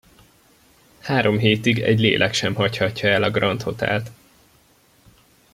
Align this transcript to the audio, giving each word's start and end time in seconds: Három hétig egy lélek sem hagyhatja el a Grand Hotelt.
Három 0.99 1.37
hétig 1.37 1.79
egy 1.79 1.99
lélek 1.99 2.33
sem 2.33 2.53
hagyhatja 2.53 3.09
el 3.09 3.23
a 3.23 3.31
Grand 3.31 3.61
Hotelt. 3.61 4.09